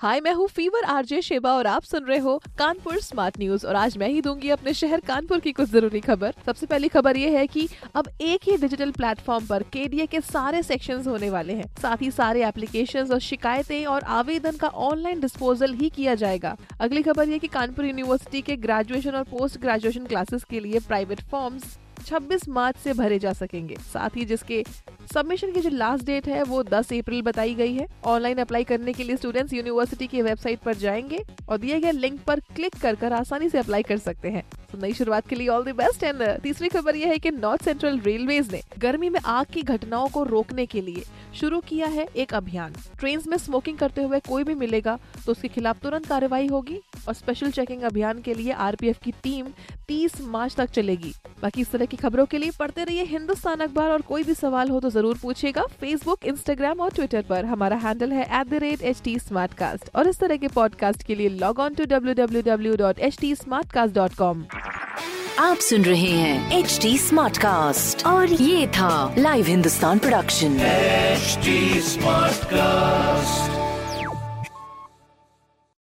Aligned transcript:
हाय 0.00 0.20
मैं 0.20 0.32
हूँ 0.32 0.46
fever 0.48 0.84
RJ 0.84 1.20
Sheba 1.22 1.52
और 1.56 1.66
आप 1.66 1.82
सुन 1.82 2.04
रहे 2.04 2.18
हो 2.18 2.36
कानपुर 2.58 2.98
स्मार्ट 3.00 3.38
न्यूज़ 3.38 3.66
और 3.66 3.74
आज 3.76 3.96
मैं 3.98 4.08
ही 4.08 4.20
दूँगी 4.22 4.50
अपने 4.50 4.72
शहर 4.74 5.00
कानपुर 5.00 5.38
की 5.40 5.52
कुछ 5.52 5.68
ज़रूरी 5.68 6.00
खबर। 6.00 6.34
सबसे 6.46 6.66
पहली 6.66 6.88
खबर 6.88 7.16
ये 7.16 7.30
है 7.36 7.46
कि 7.46 7.66
अब 7.94 8.08
एक 8.22 8.40
ही 8.44 8.56
डिजिटल 8.56 8.90
प्लेटफॉर्म 8.90 9.46
पर 9.46 9.62
केडीए 9.72 10.06
के 10.06 10.20
सारे 10.22 10.62
सेक्शंस 10.62 11.06
होने 11.06 11.30
वाले 11.30 11.52
हैं। 11.52 11.70
साथ 11.82 12.02
ही 12.02 12.10
सारे 12.10 12.44
एप्लीकेशंस 12.46 13.10
और 13.10 13.20
शिकायतें 13.20 13.86
और 13.86 14.02
आवेदन 14.18 14.56
का 14.56 14.68
ऑनलाइन 14.68 15.20
डिस्पोजल 15.20 15.74
ही 15.74 15.90
किया 15.90 16.14
जाएगा। 16.16 16.56
अगली 16.80 17.02
खबर 17.02 17.28
ये 17.28 17.38
की 17.38 17.48
कानपुर 17.48 17.86
यूनिवर्सिटी 17.86 18.42
के 18.42 18.56
ग्रेजुएशन 18.58 19.14
और 19.14 19.24
पोस्ट 19.30 19.60
ग्रेजुएशन 19.60 20.06
क्लासेस 20.06 20.44
के 20.44 20.60
लिए 20.60 20.80
प्राइवेट 20.88 21.20
फॉर्म्स 21.22 21.76
26 22.06 22.48
मार्च 22.48 22.76
से 22.76 22.92
भरे 22.92 23.18
जा 23.18 23.32
सकेंगे। 23.32 23.76
साथ 23.92 24.16
ही 24.16 24.24
जिसके 24.24 24.62
सबमिशन 25.14 25.52
की 25.52 25.60
जो 25.60 25.70
लास्ट 25.70 26.04
डेट 26.04 26.28
है, 26.28 26.42
वो 26.42 26.62
10 26.62 26.92
अप्रैल 26.92 27.22
बताई 27.22 27.54
गई 27.54 27.74
है। 27.74 27.86
ऑनलाइन 28.04 28.38
अप्लाई 28.38 28.64
करने 28.64 28.92
के 28.92 29.04
लिए 29.04 29.16
स्टूडेंट्स 29.16 29.52
यूनिवर्सिटी 29.52 30.06
की 30.06 30.22
वेबसाइट 30.22 30.58
पर 30.58 30.74
जाएँगे 30.76 31.24
और 31.48 31.58
दिए 31.58 31.80
गए 31.80 31.92
लिंक 31.92 32.20
पर 32.20 32.40
क्लिक 32.54 32.76
कर 32.76 32.94
कर 32.94 33.12
आसानी 33.12 33.48
से 33.48 33.58
अप्लाई 33.58 33.82
कर 33.82 33.98
सकते 33.98 34.30
हैं। 34.30 34.44
तो 34.72 34.78
नई 34.78 34.92
शुरुआत 34.92 35.28
के 35.28 35.36
लिए 35.36 35.48
ऑल 35.48 35.64
द 35.64 35.74
बेस्ट 35.76 36.02
एंड 36.02 36.22
तीसरी 36.40 36.68
खबर 36.68 36.96
यह 36.96 37.08
है 37.08 37.18
कि 37.18 37.30
नॉर्थ 37.30 37.64
सेंट्रल 37.64 37.98
रेलवे 38.00 38.40
ने 38.52 38.62
गर्मी 38.78 39.08
में 39.08 39.20
आग 39.20 39.46
की 39.46 39.62
घटनाओं 39.62 40.08
को 40.08 40.22
रोकने 40.22 40.66
के 40.66 40.80
लिए 40.80 41.04
शुरू 41.34 41.60
किया 41.60 41.86
है 41.86 42.06
एक 42.16 42.34
अभियान। 42.34 42.74
ट्रेन 42.98 43.22
में 43.28 43.36
स्मोकिंग 43.36 43.78
करते 43.78 44.02
हुए 44.02 44.20
कोई 44.20 44.44
भी 44.44 44.54
मिलेगा 44.54 44.98
तो 45.26 45.32
उसके 45.32 45.48
खिलाफ 45.48 45.82
तुरंत 45.82 46.06
कार्रवाई 46.06 46.46
होगी। 46.46 46.80
और 47.08 47.14
स्पेशल 47.14 47.50
चेकिंग 47.50 47.82
अभियान 47.82 48.20
के 48.22 48.34
लिए 48.34 48.52
आरपीएफ 48.52 48.98
की 49.04 49.12
टीम 49.22 49.46
30 49.90 50.20
मार्च 50.28 50.54
तक 50.56 50.70
चलेगी। 50.70 51.12
बाकी 51.42 51.60
इस 51.60 51.70
तरह 51.70 51.84
की 51.84 51.96
खबरों 51.96 52.26
के 52.26 52.38
लिए 52.38 52.50
पढ़ते 52.58 52.84
रहिए 52.84 53.02
हिंदुस्तान 53.04 53.60
अखबार 53.60 53.90
और 53.90 54.02
कोई 54.08 54.22
भी 54.24 54.34
सवाल 54.34 54.70
हो 54.70 54.80
तो 54.80 54.90
ज़रूर 54.90 55.18
पूछेगा 55.22 55.62
फेसबुक 55.80 56.24
इंस्टाग्राम 56.26 56.80
और 56.80 56.90
ट्विटर 56.94 57.22
पर। 57.28 57.44
हमारा 57.44 57.76
हैंडल 57.84 58.12
है 58.12 58.22
at 58.40 58.48
the 58.48 58.62
rate 58.62 58.82
H 58.82 59.02
T 59.04 59.16
और 59.94 60.08
इस 60.08 60.18
तरह 60.20 60.36
के 60.36 60.48
पॉडकास्ट 60.54 61.02
के 61.02 61.14
लिए 61.14 61.28
log 61.28 61.58
on 61.60 61.74
to 61.74 61.84
W 61.84 62.14
W 62.14 62.42
W 62.46 62.76
dot 62.76 62.98
H 62.98 63.18
T 63.20 63.34
Smartcast 63.72 63.94
dot 63.94 64.14
com 64.14 64.44
आप 65.38 65.56
सुन 65.60 65.82
रहे 65.84 66.10
हैं 66.10 66.58
एच 66.58 66.78
डी 66.82 66.96
स्मार्ट 66.98 67.38
कास्ट 67.38 68.06
और 68.06 68.32
ये 68.32 68.66
था 68.76 69.14
live 69.18 69.46
Hindustan 69.46 69.98
production 69.98 70.58
HD 71.16 71.52
Smartcast. 71.82 73.65